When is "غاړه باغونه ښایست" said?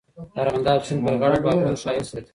1.21-2.09